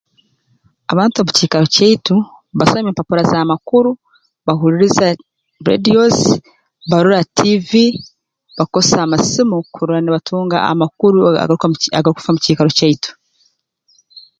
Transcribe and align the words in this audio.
Abantu 0.91 1.15
omu 1.17 1.31
kiikaro 1.37 1.65
kyaitu 1.75 2.15
basoma 2.57 2.89
empapura 2.91 3.23
z'amakuru 3.31 3.91
bahuliriza 4.45 5.05
rreediyozi 5.65 6.31
barora 6.89 7.19
tiivi 7.35 7.85
bakozesa 8.57 8.97
amasimo 9.03 9.55
kurora 9.73 9.99
nibatunga 10.01 10.57
amakuru 10.71 11.17
agaru 11.29 11.55
agarukufa 11.97 12.29
mu 12.33 12.39
kiikaro 12.43 12.69
kyaitu 12.77 13.11